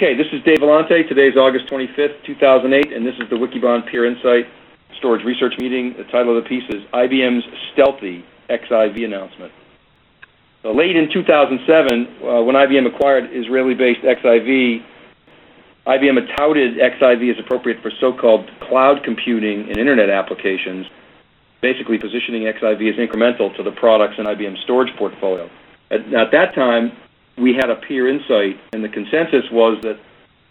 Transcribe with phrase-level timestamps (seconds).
[0.00, 1.06] Okay, this is Dave Vellante.
[1.06, 4.48] Today is August 25th, 2008, and this is the Wikibon Peer Insight
[4.96, 5.92] Storage Research Meeting.
[5.94, 9.52] The title of the piece is IBM's Stealthy XIV Announcement.
[10.62, 14.82] So late in 2007, uh, when IBM acquired Israeli-based XIV,
[15.86, 20.86] IBM had touted XIV as appropriate for so-called cloud computing and internet applications,
[21.60, 25.50] basically positioning XIV as incremental to the products in IBM's storage portfolio.
[25.90, 26.92] At, at that time,
[27.40, 29.98] we had a peer insight, and the consensus was that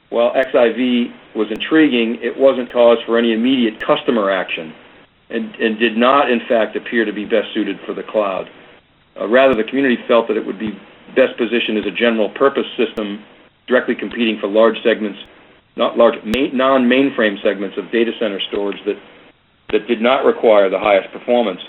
[0.10, 4.74] while XIV was intriguing, it wasn't cause for any immediate customer action
[5.30, 8.50] and, and did not, in fact, appear to be best suited for the cloud.
[9.20, 10.72] Uh, rather, the community felt that it would be
[11.16, 13.24] best positioned as a general purpose system
[13.68, 15.20] directly competing for large segments,
[15.76, 18.98] not large non-mainframe segments of data center storage that,
[19.72, 21.62] that did not require the highest performance.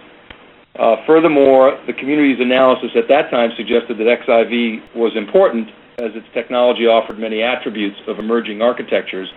[0.81, 6.27] Uh, furthermore, the community's analysis at that time suggested that XIV was important as its
[6.33, 9.29] technology offered many attributes of emerging architectures,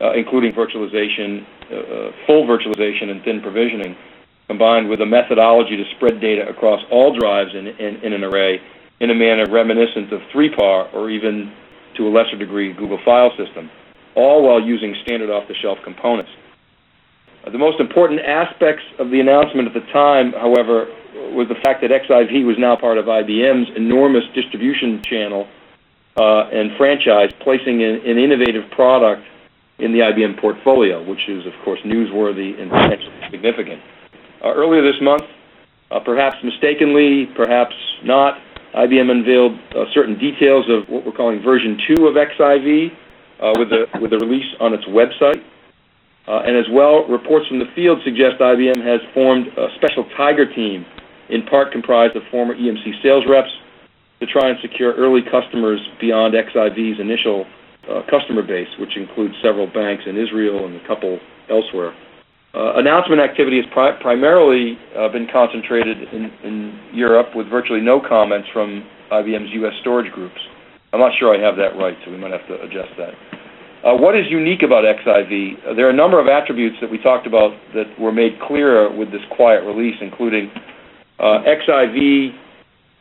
[0.00, 3.94] uh, including virtualization, uh, uh full virtualization and thin provisioning,
[4.46, 8.58] combined with a methodology to spread data across all drives in, in, in an array
[9.00, 11.52] in a manner reminiscent of 3PAR or even
[11.98, 13.70] to a lesser degree Google File System,
[14.14, 16.30] all while using standard off-the-shelf components.
[17.44, 20.86] Uh, the most important aspects of the announcement at the time, however,
[21.32, 25.48] was the fact that XIV was now part of IBM's enormous distribution channel
[26.16, 29.22] uh, and franchise, placing an, an, innovative product
[29.78, 33.80] in the IBM portfolio, which is, of course, newsworthy and potentially significant.
[34.42, 35.22] Uh, earlier this month,
[35.90, 38.40] uh, perhaps mistakenly, perhaps not,
[38.74, 42.92] IBM unveiled uh, certain details of what we're calling version 2 of XIV
[43.40, 45.42] uh, with, the, with the release on its website.
[46.28, 50.44] Uh, and as well, reports from the field suggest IBM has formed a special Tiger
[50.44, 50.84] team,
[51.30, 53.48] in part comprised of former EMC sales reps,
[54.20, 57.46] to try and secure early customers beyond XIV's initial
[57.88, 61.18] uh, customer base, which includes several banks in Israel and a couple
[61.48, 61.94] elsewhere.
[62.52, 64.78] Uh, announcement activity has pri primarily
[65.12, 69.74] been concentrated in, in, Europe with virtually no comments from IBM's U.S.
[69.80, 70.40] storage groups.
[70.92, 73.14] I'm not sure I have that right, so we might have to adjust that.
[73.84, 75.64] Uh, what is unique about XIV?
[75.64, 78.90] Uh, there are a number of attributes that we talked about that were made clearer
[78.90, 80.50] with this quiet release, including
[81.20, 82.34] uh, XIV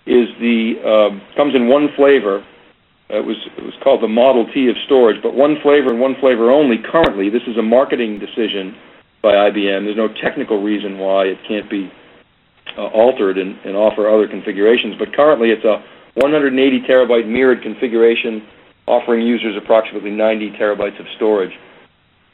[0.05, 2.45] is the um, comes in one flavor.
[3.09, 6.15] It was it was called the Model T of storage, but one flavor and one
[6.15, 6.77] flavor only.
[6.77, 8.75] Currently, this is a marketing decision
[9.23, 9.85] by IBM.
[9.85, 11.91] There's no technical reason why it can't be
[12.77, 14.95] altered and offer other configurations.
[14.99, 15.83] But currently, it's a
[16.13, 18.45] 180 terabyte mirrored configuration
[18.87, 21.57] offering users approximately 90 terabytes of storage.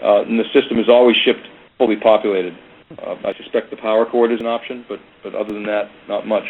[0.02, 1.48] Uh, and the system is always shipped
[1.78, 2.56] fully populated.
[3.02, 5.00] Uh, I suspect the power cord is an option, but,
[5.34, 6.46] other than that, not much.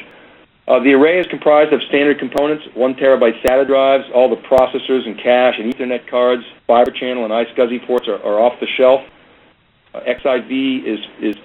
[0.67, 5.05] Uh, the array is comprised of standard components, 1 terabyte SATA drives, all the processors
[5.05, 9.01] and cache and Ethernet cards, fiber channel and iSCSI ports are, off the shelf.
[9.93, 11.35] XIV is, is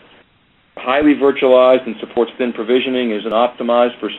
[0.76, 4.10] highly virtualized and supports thin provisioning, is optimized for,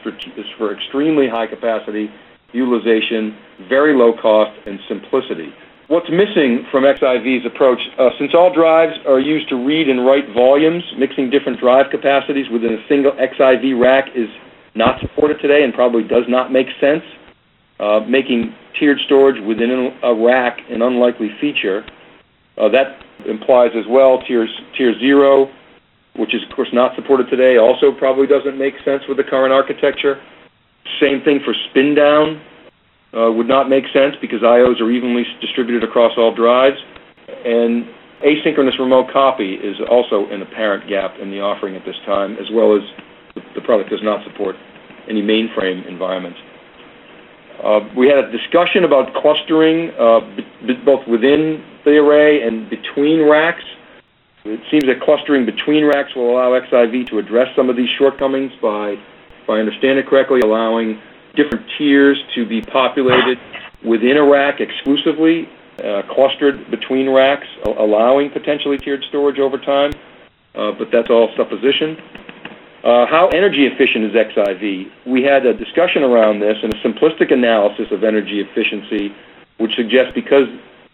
[0.57, 2.11] for extremely high capacity
[2.53, 3.37] utilization,
[3.67, 5.53] very low cost, and simplicity.
[5.87, 10.29] What's missing from XIV's approach, uh, since all drives are used to read and write
[10.33, 14.29] volumes, mixing different drive capacities within a single XIV rack is
[14.75, 17.03] not supported today and probably does not make sense.
[17.79, 21.83] Uh, making tiered storage within a rack an unlikely feature.
[22.57, 25.49] Uh, that implies as well tiers, tier 0,
[26.17, 29.53] which is of course not supported today, also probably doesn't make sense with the current
[29.53, 30.21] architecture.
[30.99, 32.41] Same thing for spin down.
[33.11, 36.77] Uh, would not make sense because IOs are evenly distributed across all drives.
[37.43, 37.87] And
[38.21, 42.51] asynchronous remote copy is also an apparent gap in the offering at this time, as
[42.51, 42.83] well as
[43.55, 44.55] the product does not support
[45.07, 46.39] any mainframe environments.
[47.63, 50.21] Uh, we had a discussion about clustering uh,
[50.85, 53.63] both within the array and between racks.
[54.45, 58.53] It seems that clustering between racks will allow XIV to address some of these shortcomings
[58.61, 58.97] by
[59.49, 61.01] if I understand it correctly, allowing
[61.35, 63.39] different tiers to be populated
[63.83, 65.49] within a rack exclusively,
[65.83, 69.91] uh, clustered between racks, allowing potentially tiered storage over time,
[70.53, 71.97] uh, but that's all supposition.
[72.83, 74.91] Uh, how energy efficient is XIV?
[75.05, 79.13] We had a discussion around this and a simplistic analysis of energy efficiency,
[79.57, 80.47] which suggests because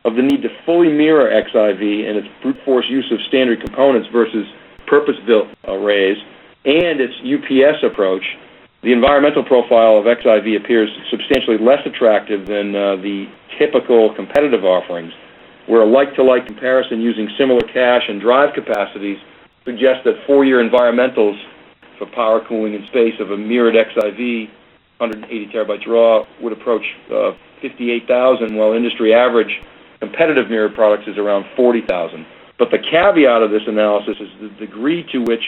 [0.05, 4.07] of the need to fully mirror XIV and its brute force use of standard components
[4.07, 4.47] versus
[4.87, 6.17] purpose-built arrays,
[6.63, 8.37] and its UPS approach,
[8.85, 13.25] the environmental profile of XIV appears substantially less attractive than uh, the
[13.57, 15.11] typical competitive offerings,
[15.65, 19.17] where a like-to-like comparison using similar cache and drive capacities
[19.65, 21.35] suggests that four-year environmentals
[21.97, 24.49] for power cooling and space of a mirrored XIV
[24.97, 27.31] 180 terabytes raw would approach uh,
[27.63, 29.61] 58,000, while industry average
[29.99, 32.23] competitive mirror products is around 40,000.
[32.59, 35.41] But the caveat of this analysis is the degree to which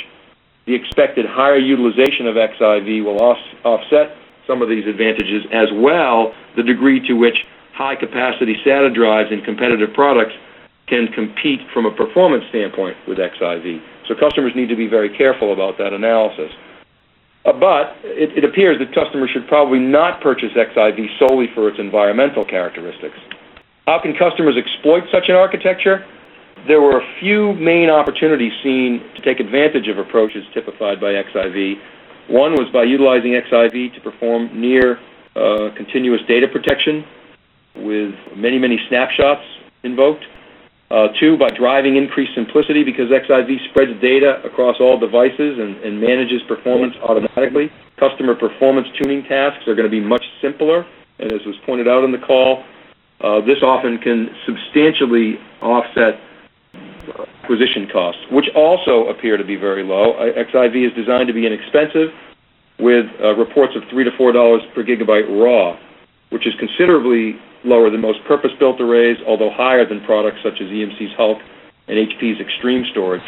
[0.67, 4.15] the expected higher utilization of XIV will off offset
[4.45, 9.93] some of these advantages, as well the degree to which high-capacity SATA drives and competitive
[9.93, 10.33] products
[10.87, 13.81] can compete from a performance standpoint with XIV.
[14.07, 16.51] So customers need to be very careful about that analysis.
[17.45, 22.43] Uh, but it, appears that customers should probably not purchase XIV solely for its environmental
[22.43, 23.17] characteristics.
[23.85, 26.05] How can customers exploit such an architecture?
[26.65, 31.79] There were a few main opportunities seen to take advantage of approaches typified by XIV.
[32.27, 34.99] One was by utilizing XIV to perform near
[35.35, 37.05] uh, continuous data protection
[37.75, 39.43] with many, many snapshots
[39.83, 40.25] invoked.
[40.89, 45.99] Uh, two, by driving increased simplicity because XIV spreads data across all devices and, and
[45.99, 47.69] manages performance automatically.
[47.97, 50.85] Customer performance tuning tasks are going to be much simpler,
[51.19, 52.63] and as was pointed out in the call,
[53.19, 56.21] uh, this often can substantially offset
[57.47, 60.13] acquisition costs, which also appear to be very low.
[60.35, 62.11] XIV is designed to be inexpensive,
[62.79, 65.79] with uh, reports of three to four dollars per gigabyte raw,
[66.29, 71.15] which is considerably lower than most purpose-built arrays, although higher than products such as EMC's
[71.15, 71.39] Hulk
[71.87, 73.23] and HP's Extreme Storage,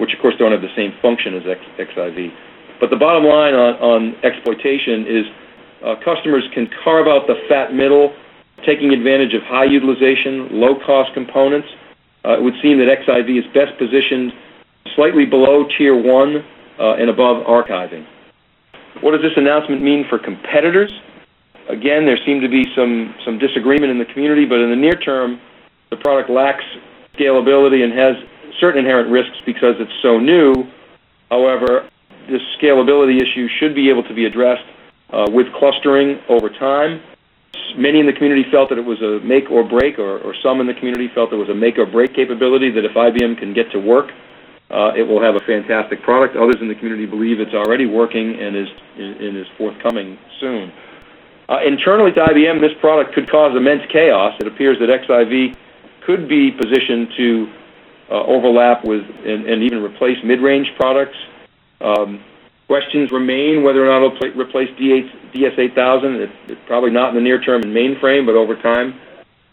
[0.00, 2.32] which of course don't have the same function as XIV.
[2.80, 5.26] But the bottom line on, on exploitation is
[5.84, 8.14] uh, customers can carve out the fat middle,
[8.66, 11.68] taking advantage of high utilization, low-cost components.
[12.24, 14.32] Uh, it would seem that XIV is best positioned
[14.94, 16.36] slightly below Tier 1
[16.78, 18.06] uh, and above archiving.
[19.00, 20.92] What does this announcement mean for competitors?
[21.68, 24.96] Again, there seemed to be some, some disagreement in the community, but in the near
[24.96, 25.40] term,
[25.90, 26.64] the product lacks
[27.14, 28.16] scalability and has
[28.58, 30.66] certain inherent risks because it's so new.
[31.30, 31.88] However,
[32.28, 34.64] this scalability issue should be able to be addressed
[35.10, 37.00] uh, with clustering over time.
[37.76, 40.60] Many in the community felt that it was a make or break, or, or some
[40.60, 43.52] in the community felt it was a make or break capability that if IBM can
[43.52, 44.10] get to work,
[44.70, 46.36] uh, it will have a fantastic product.
[46.36, 50.72] Others in the community believe it's already working and is, and is forthcoming soon.
[51.48, 54.34] Uh, internally to IBM, this product could cause immense chaos.
[54.40, 55.56] It appears that XIV
[56.06, 57.52] could be positioned to
[58.10, 61.16] uh, overlap with and, and, even replace mid-range products.
[61.80, 62.22] Um,
[62.70, 66.20] questions remain whether or not it'll replace DS8000.
[66.20, 68.94] It, it, probably not in the near term in mainframe, but over time,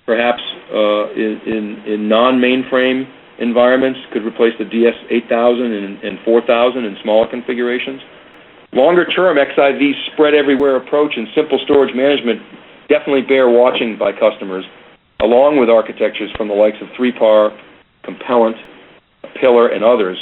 [0.06, 3.10] perhaps uh, in, in, in non-mainframe
[3.40, 8.04] environments, could replace the DS8000 and, and 4000 in smaller configurations.
[8.72, 12.40] Longer term, XIV's spread everywhere approach and simple storage management
[12.88, 14.64] definitely bear watching by customers,
[15.22, 17.60] along with architectures from the likes of 3PAR,
[18.04, 18.58] Compellent,
[19.42, 20.20] Pillar, and others,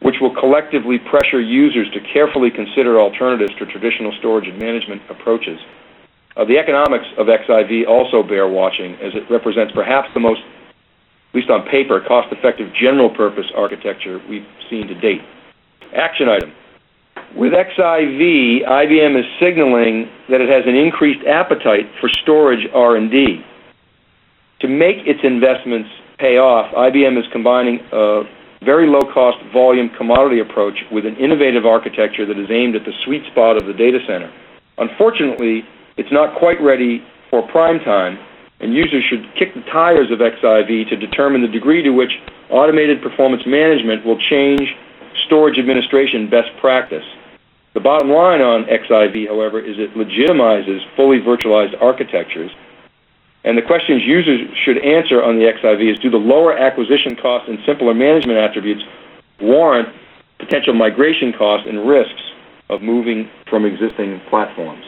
[0.00, 5.60] which will collectively pressure users to carefully consider alternatives to traditional storage and management approaches.
[6.36, 11.34] Uh, the economics of XIV also bear watching, as it represents perhaps the most, at
[11.34, 15.22] least on paper, cost-effective general-purpose architecture we've seen to date.
[15.94, 16.52] Action item.
[17.34, 23.44] With XIV, IBM is signaling that it has an increased appetite for storage R&D.
[24.60, 28.24] To make its investments pay off, IBM is combining a
[28.62, 33.24] very low-cost volume commodity approach with an innovative architecture that is aimed at the sweet
[33.26, 34.30] spot of the data center.
[34.78, 35.64] Unfortunately,
[35.96, 38.18] it's not quite ready for prime time,
[38.60, 43.00] and users should kick the tires of XIV to determine the degree to which automated
[43.00, 44.76] performance management will change
[45.26, 47.04] storage administration best practice.
[47.72, 52.50] The bottom line on XIV, however, is it legitimizes fully virtualized architectures.
[53.44, 57.48] And the questions users should answer on the XIV is do the lower acquisition costs
[57.48, 58.82] and simpler management attributes
[59.40, 59.88] warrant
[60.38, 62.22] potential migration costs and risks
[62.68, 64.84] of moving from existing platforms?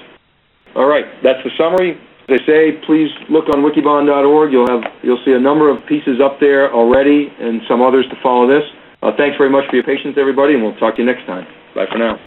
[0.75, 1.99] All right, that's the summary.
[2.28, 4.52] As I say, please look on wikibon.org.
[4.52, 8.16] You'll have you'll see a number of pieces up there already and some others to
[8.23, 8.64] follow this.
[9.02, 11.47] Uh, thanks very much for your patience, everybody, and we'll talk to you next time.
[11.75, 12.21] Bye for now.